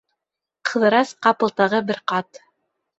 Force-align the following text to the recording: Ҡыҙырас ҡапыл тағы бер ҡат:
Ҡыҙырас 0.69 1.13
ҡапыл 1.27 1.55
тағы 1.63 1.85
бер 1.93 2.05
ҡат: 2.15 2.47